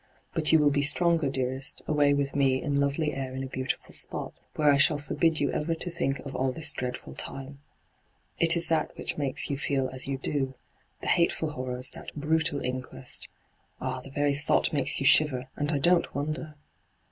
But 0.33 0.51
you 0.51 0.57
will 0.57 0.71
be 0.71 0.81
stronger, 0.81 1.29
dearest, 1.29 1.83
away 1.87 2.11
with 2.15 2.35
me 2.35 2.59
in 2.59 2.79
lovely 2.79 3.13
air 3.13 3.35
in 3.35 3.43
a 3.43 3.47
beauti^ 3.47 3.93
spot, 3.93 4.33
where 4.55 4.71
I 4.71 4.77
shall 4.77 4.97
forbid 4.97 5.39
you 5.39 5.51
ever 5.51 5.75
to 5.75 5.91
think 5.91 6.17
of 6.21 6.35
all 6.35 6.51
this 6.51 6.73
dreadful 6.73 7.13
time. 7.13 7.59
It 8.39 8.57
is 8.57 8.67
that 8.67 8.97
which 8.97 9.17
makes 9.19 9.51
you 9.51 9.59
feel 9.59 9.89
as 9.89 10.07
you 10.07 10.17
do 10.17 10.55
—■ 11.01 11.01
the 11.01 11.07
hateftil 11.07 11.53
horrors, 11.53 11.91
that 11.91 12.15
brutal 12.15 12.61
inquest. 12.61 13.27
Ah, 13.79 14.01
the 14.01 14.09
very 14.09 14.33
thought 14.33 14.73
makes 14.73 14.99
you 14.99 15.05
shiver, 15.05 15.49
and 15.55 15.71
I 15.71 15.77
don't 15.77 16.15
wonder 16.15 16.55